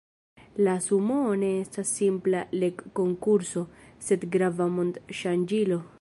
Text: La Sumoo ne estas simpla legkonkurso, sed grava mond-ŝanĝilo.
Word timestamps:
La 0.67 0.71
Sumoo 0.85 1.35
ne 1.41 1.51
estas 1.65 1.91
simpla 1.99 2.41
legkonkurso, 2.63 3.63
sed 4.09 4.29
grava 4.37 4.71
mond-ŝanĝilo. 4.79 5.83